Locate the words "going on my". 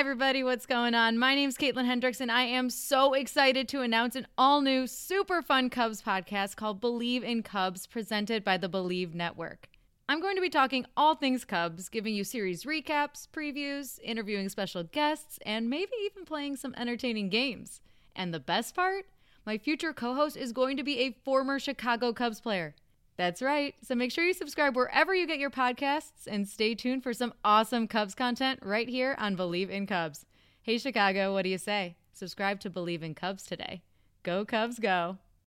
0.64-1.34